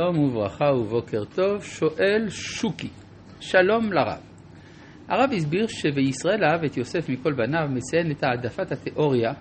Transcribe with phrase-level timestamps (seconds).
[0.00, 2.88] שלום וברכה ובוקר טוב, שואל שוקי,
[3.40, 4.20] שלום לרב.
[5.08, 9.32] הרב הסביר שבישראל אהב את יוסף מכל בניו מציין את העדפת התיאוריה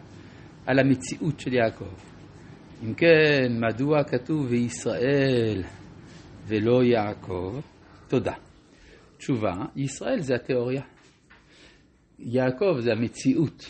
[0.65, 1.93] על המציאות של יעקב.
[2.83, 5.63] אם כן, מדוע כתוב וישראל
[6.47, 7.59] ולא יעקב?
[8.07, 8.33] תודה.
[9.17, 10.81] תשובה, ישראל זה התיאוריה.
[12.19, 13.69] יעקב זה המציאות.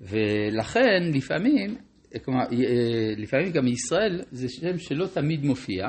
[0.00, 1.76] ולכן לפעמים
[2.18, 5.88] כלומר, אה, לפעמים גם ישראל זה שם שלא תמיד מופיע,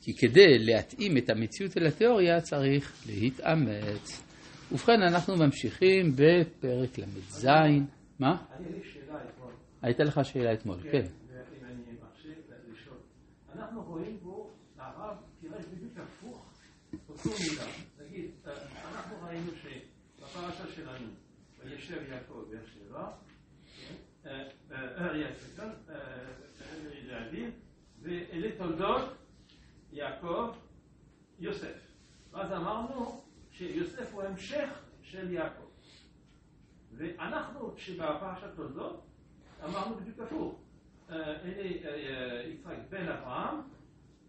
[0.00, 4.22] כי כדי להתאים את המציאות אל התיאוריה צריך להתאמץ.
[4.72, 7.46] ובכן, אנחנו ממשיכים בפרק ל"ז.
[8.18, 8.44] מה?
[9.82, 10.90] הייתה לך שאלה אתמול, כן.
[10.90, 11.06] כן.
[13.54, 16.50] אנחנו רואים פה, הרב פירש בדיוק הפוך,
[17.08, 17.64] אותו מילה.
[18.08, 18.30] נגיד,
[18.92, 21.06] אנחנו ראינו שבפרשה שלנו,
[21.64, 23.08] וישב יעקב באר שבע,
[24.74, 25.68] אריה סליחה,
[27.06, 27.50] להבין,
[28.02, 29.12] ואלה תולדות
[29.92, 30.54] יעקב,
[31.38, 31.92] יוסף.
[32.30, 34.68] ואז אמרנו שיוסף הוא המשך
[35.02, 35.62] של יעקב.
[36.92, 39.06] ואנחנו, שבפרשת תולדות,
[39.64, 40.60] אמרנו בדיוק הפוך.
[41.10, 43.56] אלה יצחק בן אברהם,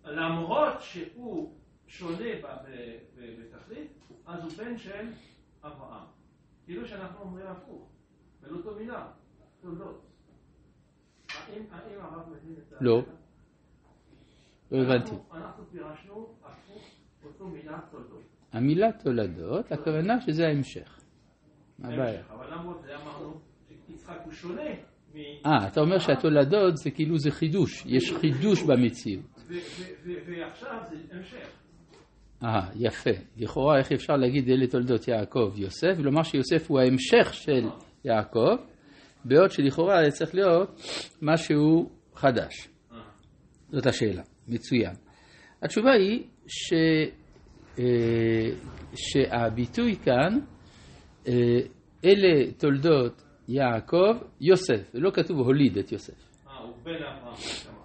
[0.05, 1.53] למרות שהוא
[1.88, 2.30] שונה
[3.16, 3.91] בתכלית,
[4.25, 5.08] אז הוא בן של
[5.64, 6.05] אברהם.
[6.66, 7.89] כאילו שאנחנו אומרים הפוך,
[8.41, 9.08] ולא אותו מילה.
[9.64, 11.23] האם הרב מבין את ה...
[12.81, 13.02] לא.
[14.72, 15.16] לא הבנתי.
[15.34, 16.89] אנחנו פירשנו הפוך
[17.26, 18.22] אותו מילה תולדות.
[18.53, 21.00] המילה תולדות, הכוונה שזה ההמשך.
[21.80, 22.22] מה הבעיה?
[22.30, 22.48] אבל
[22.81, 23.39] זה אמרנו
[23.88, 24.61] שיצחק הוא שונה
[25.45, 29.26] אה, אתה אומר שהתולדות זה כאילו זה חידוש, יש חידוש במציאות.
[30.06, 31.48] ועכשיו זה המשך.
[32.44, 33.09] אה, יפה.
[33.38, 37.70] לכאורה איך אפשר להגיד אלה תולדות יעקב יוסף, ולומר שיוסף הוא ההמשך של
[38.06, 38.56] יעקב,
[39.25, 40.81] בעוד שלכאורה זה צריך להיות
[41.21, 42.69] משהו חדש.
[43.71, 44.93] זאת השאלה, מצוין.
[45.61, 46.73] התשובה היא ש,
[47.80, 48.49] אה,
[48.95, 50.39] שהביטוי כאן,
[51.27, 51.33] אה,
[52.05, 56.14] אלה תולדות יעקב, יוסף, ולא כתוב הוליד את יוסף.
[56.48, 57.36] אה, הוא בן אברהם.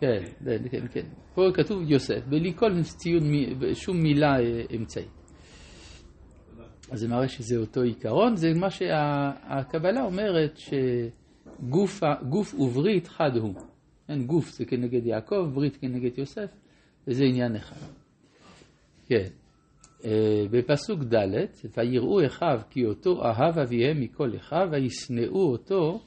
[0.00, 0.22] כן,
[0.70, 1.06] כן, כן.
[1.34, 3.22] פה כתוב יוסף, בלי כל ציון,
[3.74, 4.36] שום מילה
[4.76, 5.18] אמצעית.
[6.90, 10.58] אז זה מראה שזה אותו עיקרון, זה מה שהקבלה אומרת
[11.86, 13.54] שגוף וברית חד הוא.
[14.06, 16.50] כן, גוף זה כנגד יעקב, ברית כנגד יוסף,
[17.06, 17.86] וזה עניין אחד.
[19.06, 19.28] כן.
[20.50, 21.44] בפסוק ד'
[21.76, 26.00] ויראו אחיו כי אותו אהב אביהם מכל אחיו וישנאו אותו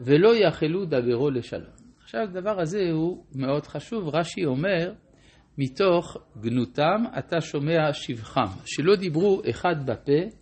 [0.00, 1.72] ולא יכלו דברו לשלום.
[2.02, 4.92] עכשיו הדבר הזה הוא מאוד חשוב, רש"י אומר
[5.58, 10.36] מתוך גנותם אתה שומע שבחם, שלא דיברו אחד בפה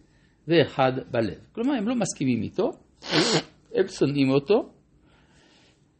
[0.49, 1.39] ואחד בלב.
[1.53, 2.71] כלומר, הם לא מסכימים איתו,
[3.81, 4.73] הם שונאים אותו,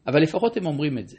[0.07, 1.17] אבל לפחות הם אומרים את זה.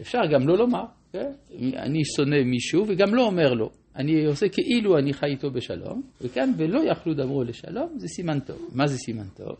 [0.00, 1.32] אפשר גם לא לומר, כן?
[1.76, 3.70] אני שונא מישהו וגם לא אומר לו.
[3.96, 8.70] אני עושה כאילו אני חי איתו בשלום, וכאן ולא יכלו דברו לשלום, זה סימן טוב.
[8.74, 9.56] מה זה סימן טוב?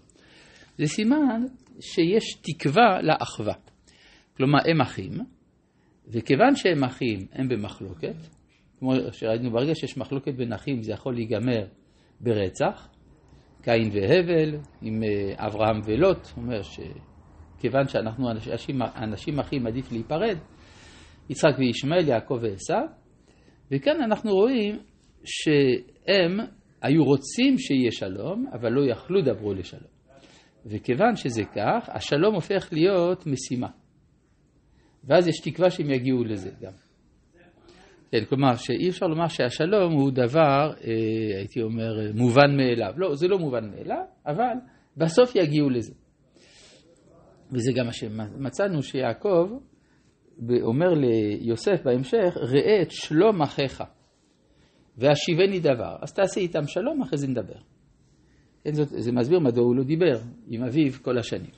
[0.78, 1.42] זה סימן
[1.80, 3.54] שיש תקווה לאחווה.
[4.36, 5.12] כלומר, הם אחים,
[6.08, 8.16] וכיוון שהם אחים, הם במחלוקת,
[8.78, 11.66] כמו שראינו ברגע שיש מחלוקת בין אחים, זה יכול להיגמר
[12.20, 12.88] ברצח,
[13.64, 20.38] קין והבל, עם אה, אברהם ולוט, אומר שכיוון שאנחנו אנשים, אנשים אחים עדיף להיפרד,
[21.30, 22.86] יצחק וישמעאל, יעקב ועשו,
[23.70, 24.78] וכאן אנחנו רואים
[25.24, 26.38] שהם
[26.82, 29.94] היו רוצים שיהיה שלום, אבל לא יכלו דברו לשלום.
[30.66, 33.68] וכיוון שזה כך, השלום הופך להיות משימה.
[35.04, 36.72] ואז יש תקווה שהם יגיעו לזה גם.
[38.14, 42.92] כן, כלומר שאי אפשר לומר שהשלום הוא דבר, אה, הייתי אומר, מובן מאליו.
[42.96, 44.54] לא, זה לא מובן מאליו, אבל
[44.96, 45.92] בסוף יגיעו לזה.
[47.52, 49.50] וזה גם מה שמצאנו שיעקב
[50.62, 53.82] אומר ליוסף בהמשך, ראה את שלום אחיך
[54.96, 55.96] והשיבני דבר.
[56.02, 57.58] אז תעשה איתם שלום, אחרי זה נדבר.
[58.64, 61.52] כן, זאת, זה מסביר מדוע הוא לא דיבר עם אביו כל השנים.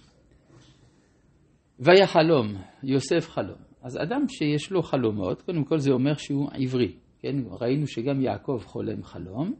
[1.78, 3.58] ויחלום, יוסף חלום.
[3.86, 6.92] אז אדם שיש לו חלומות, קודם כל זה אומר שהוא עברי.
[7.18, 9.54] כן, ראינו שגם יעקב חולם חלום,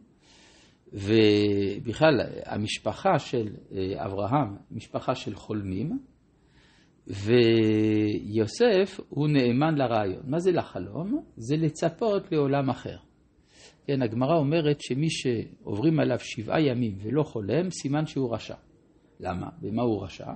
[0.92, 5.98] ובכלל המשפחה של אה, אברהם, משפחה של חולמים,
[7.06, 10.22] ויוסף הוא נאמן לרעיון.
[10.24, 11.24] מה זה לחלום?
[11.36, 12.96] זה לצפות לעולם אחר.
[13.86, 18.56] כן, הגמרא אומרת שמי שעוברים עליו שבעה ימים ולא חולם, סימן שהוא רשע.
[19.20, 19.48] למה?
[19.60, 20.32] במה הוא רשע?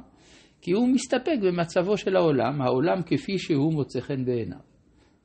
[0.61, 4.59] כי הוא מסתפק במצבו של העולם, העולם כפי שהוא מוצא חן בעיניו.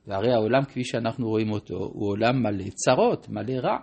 [0.06, 3.76] והרי העולם כפי שאנחנו רואים אותו הוא עולם מלא צרות, מלא רע.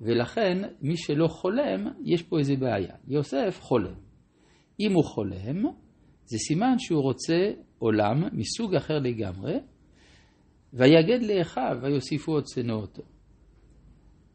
[0.00, 2.94] ולכן מי שלא חולם, יש פה איזה בעיה.
[3.08, 3.94] יוסף חולם.
[4.80, 5.62] אם הוא חולם,
[6.24, 9.58] זה סימן שהוא רוצה עולם מסוג אחר לגמרי,
[10.72, 13.02] ויגד לאחיו ויוסיפו עוד שנוא אותו.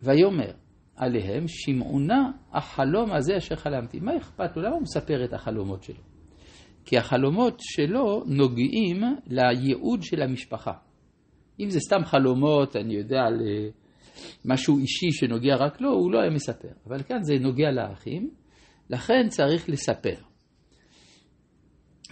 [0.02, 0.52] ויאמר
[0.96, 4.00] עליהם שמעונה החלום הזה אשר חלמתי.
[4.00, 4.64] מה אכפת לו?
[4.64, 6.15] למה הוא מספר את החלומות שלו?
[6.86, 10.74] כי החלומות שלו נוגעים לייעוד של המשפחה.
[11.60, 13.42] אם זה סתם חלומות, אני יודע, על
[14.46, 16.68] משהו אישי שנוגע רק לו, הוא לא היה מספר.
[16.88, 18.30] אבל כאן זה נוגע לאחים,
[18.90, 20.16] לכן צריך לספר.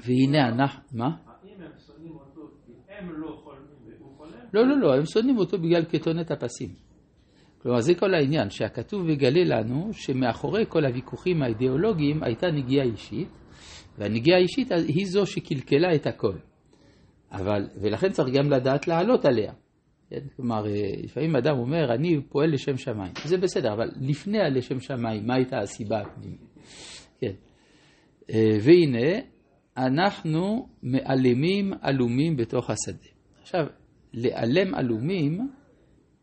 [0.05, 1.05] והנה אנחנו, מה?
[1.05, 4.31] האם הם שונאים אותו כי הם לא חולמים והוא חולם?
[4.53, 6.69] לא, לא, לא, הם שונאים אותו בגלל כתונת הפסים.
[7.61, 13.27] כלומר, זה כל העניין, שהכתוב מגלה לנו שמאחורי כל הוויכוחים האידיאולוגיים הייתה נגיעה אישית,
[13.97, 16.35] והנגיעה האישית היא זו שקלקלה את הכל.
[17.31, 19.53] אבל, ולכן צריך גם לדעת לעלות עליה.
[20.09, 20.19] כן?
[20.35, 20.65] כלומר,
[21.03, 23.13] לפעמים אדם אומר, אני פועל לשם שמיים.
[23.25, 26.41] זה בסדר, אבל לפני הלשם שמיים, מה הייתה הסיבה הפנימית?
[27.19, 27.33] כן.
[28.61, 29.19] והנה,
[29.77, 33.07] אנחנו מעלמים עלומים בתוך השדה.
[33.41, 33.65] עכשיו,
[34.13, 35.49] לעלם עלומים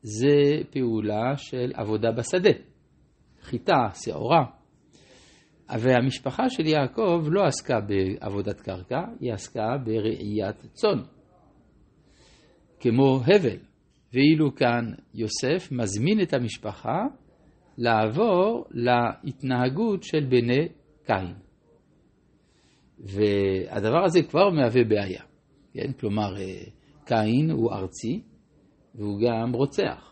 [0.02, 2.50] זה פעולה של עבודה בשדה.
[3.42, 4.44] חיטה, שעורה.
[5.78, 11.02] והמשפחה של יעקב לא עסקה בעבודת קרקע, היא עסקה ברעיית צאן,
[12.80, 13.70] כמו הבל.
[14.12, 16.98] ואילו כאן יוסף מזמין את המשפחה
[17.78, 20.68] לעבור להתנהגות של בני
[21.06, 21.34] קין.
[22.98, 25.22] והדבר הזה כבר מהווה בעיה.
[25.72, 25.92] כן?
[25.92, 26.64] כלומר, אה,
[27.04, 28.22] קין הוא ארצי
[28.94, 30.09] והוא גם רוצח.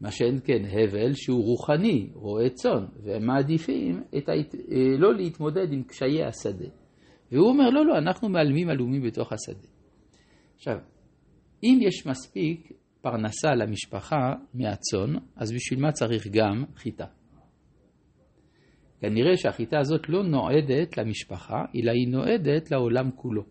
[0.00, 4.54] מה שאין כן הבל שהוא רוחני, רועה צאן, והם מעדיפים את ההת...
[4.54, 6.68] אה, לא להתמודד עם קשיי השדה.
[7.32, 9.68] והוא אומר, לא, לא, אנחנו מעלמים עלומים בתוך השדה.
[10.56, 10.78] עכשיו,
[11.62, 17.06] אם יש מספיק פרנסה למשפחה מהצאן, אז בשביל מה צריך גם חיטה?
[19.00, 23.42] כנראה שהחיטה הזאת לא נועדת למשפחה, אלא היא נועדת לעולם כולו.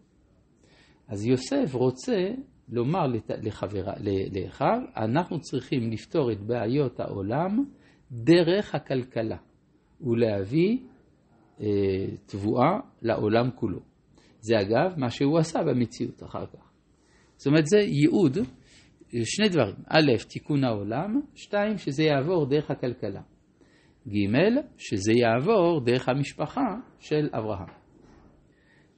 [1.07, 2.31] אז יוסף רוצה
[2.69, 3.07] לומר
[3.41, 3.94] לחברה,
[4.31, 7.65] לאחיו, אנחנו צריכים לפתור את בעיות העולם
[8.12, 9.38] דרך הכלכלה
[10.01, 10.77] ולהביא
[11.62, 11.65] אה,
[12.25, 13.79] תבואה לעולם כולו.
[14.39, 16.71] זה אגב מה שהוא עשה במציאות אחר כך.
[17.35, 18.38] זאת אומרת זה ייעוד,
[19.23, 23.21] שני דברים, א', תיקון העולם, שתיים, שזה יעבור דרך הכלכלה.
[24.07, 24.38] ג',
[24.77, 27.69] שזה יעבור דרך המשפחה של אברהם.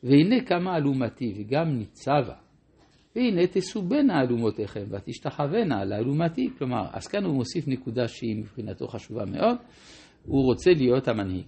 [0.03, 2.35] והנה כמה אלומתי וגם ניצבה,
[3.17, 6.49] והנה תסובנה אלומותיכם ותשתחוונה לאלומתי.
[6.57, 9.57] כלומר, אז כאן הוא מוסיף נקודה שהיא מבחינתו חשובה מאוד,
[10.25, 11.47] הוא רוצה להיות המנהיג.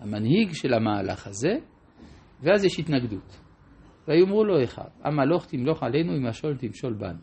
[0.00, 1.58] המנהיג של המהלך הזה,
[2.42, 3.40] ואז יש התנגדות.
[4.08, 7.18] ויאמרו לו אחד, המלוך תמלוך עלינו אם השול תמשול בנו.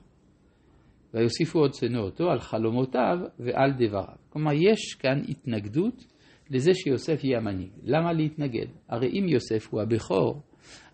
[1.14, 4.16] ויוסיפו עוד שנוא אותו על חלומותיו ועל דבריו.
[4.30, 6.06] כלומר, יש כאן התנגדות
[6.50, 7.72] לזה שיוסף יהיה המנהיג.
[7.84, 8.68] למה להתנגד?
[8.90, 10.42] הרי אם יוסף הוא הבכור,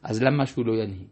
[0.03, 1.07] אז למה שהוא לא ינהיג?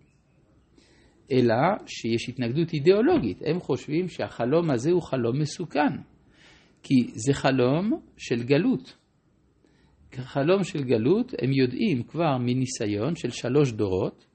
[1.31, 1.55] אלא
[1.85, 3.41] שיש התנגדות אידיאולוגית.
[3.45, 5.97] הם חושבים שהחלום הזה הוא חלום מסוכן,
[6.83, 8.97] כי זה חלום של גלות.
[10.15, 14.25] חלום של גלות, הם יודעים כבר מניסיון של שלוש דורות,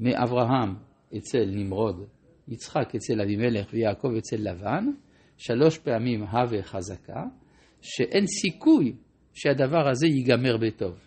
[0.00, 0.74] מאברהם
[1.16, 2.06] אצל נמרוד
[2.48, 4.84] יצחק אצל אבימלך ויעקב אצל לבן,
[5.36, 7.22] שלוש פעמים הווה חזקה,
[7.80, 8.92] שאין סיכוי
[9.34, 11.05] שהדבר הזה ייגמר בטוב.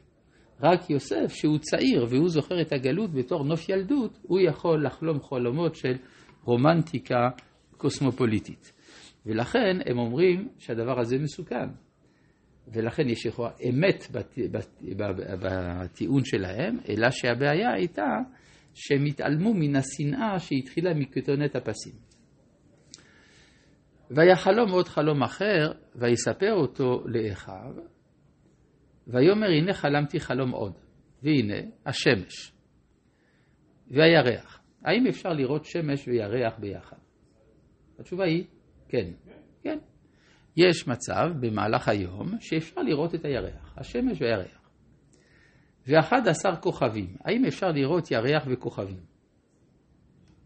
[0.62, 5.76] רק יוסף, שהוא צעיר והוא זוכר את הגלות בתור נוף ילדות, הוא יכול לחלום חלומות
[5.76, 5.94] של
[6.44, 7.30] רומנטיקה
[7.78, 8.74] קוסמופוליטית.
[9.26, 11.70] ולכן הם אומרים שהדבר הזה מסוכן.
[12.74, 14.08] ולכן יש יכולה אמת
[15.42, 18.18] בטיעון שלהם, אלא שהבעיה הייתה
[18.74, 21.94] שהם התעלמו מן השנאה שהתחילה מכתונת הפסים.
[24.12, 27.74] ויחלום עוד חלום אחר, ויספר אותו לאחיו,
[29.10, 30.74] ויאמר הנה חלמתי חלום עוד,
[31.24, 32.54] והנה השמש
[33.92, 34.62] והירח.
[34.86, 36.98] האם אפשר לראות שמש וירח ביחד?
[38.00, 38.44] התשובה היא
[38.88, 39.12] כן.
[39.62, 39.78] כן.
[40.58, 44.70] יש מצב במהלך היום שאפשר לראות את הירח, השמש והירח.
[45.88, 47.16] ואחד עשר כוכבים.
[47.26, 49.00] האם אפשר לראות ירח וכוכבים?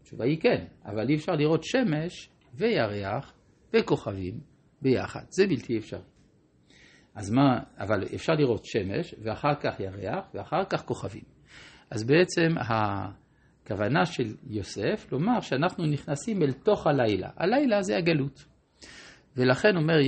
[0.00, 3.34] התשובה היא כן, אבל אי אפשר לראות שמש וירח
[3.72, 4.40] וכוכבים
[4.82, 5.24] ביחד.
[5.28, 6.13] זה בלתי אפשרי.
[7.14, 11.22] אז מה, אבל אפשר לראות שמש ואחר כך ירח ואחר כך כוכבים.
[11.90, 17.28] אז בעצם הכוונה של יוסף לומר שאנחנו נכנסים אל תוך הלילה.
[17.36, 18.44] הלילה זה הגלות.
[19.36, 19.98] ולכן אומר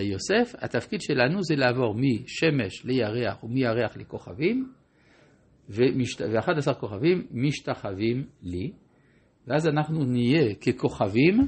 [0.00, 4.72] יוסף, התפקיד שלנו זה לעבור משמש לירח ומירח לכוכבים,
[5.68, 8.72] ו-11 כוכבים משתחווים לי,
[9.46, 11.40] ואז אנחנו נהיה ככוכבים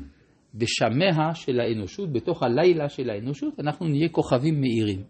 [0.54, 5.02] בשמיה של האנושות, בתוך הלילה של האנושות, אנחנו נהיה כוכבים מאירים.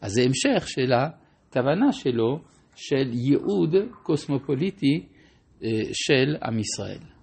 [0.00, 2.38] אז זה המשך של הכוונה שלו
[2.74, 5.06] של ייעוד קוסמופוליטי
[5.64, 7.15] אה, של עם ישראל.